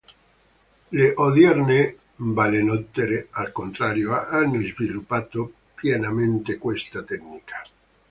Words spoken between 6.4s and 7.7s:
questa tecnica.